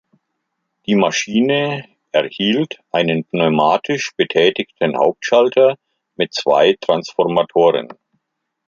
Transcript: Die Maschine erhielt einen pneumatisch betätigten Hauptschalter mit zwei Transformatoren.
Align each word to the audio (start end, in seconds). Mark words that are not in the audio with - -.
Die 0.87 0.95
Maschine 0.95 1.85
erhielt 2.11 2.77
einen 2.91 3.23
pneumatisch 3.23 4.09
betätigten 4.17 4.97
Hauptschalter 4.97 5.77
mit 6.15 6.33
zwei 6.33 6.75
Transformatoren. 6.81 7.87